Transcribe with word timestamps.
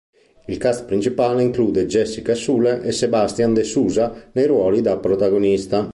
Il 0.47 0.57
cast 0.57 0.85
principale 0.85 1.41
include 1.43 1.85
Jessica 1.85 2.33
Sula 2.33 2.81
e 2.81 2.91
Sebastian 2.91 3.53
de 3.53 3.61
Souza 3.61 4.29
nei 4.31 4.47
ruoli 4.47 4.81
da 4.81 4.97
protagonisti. 4.97 5.89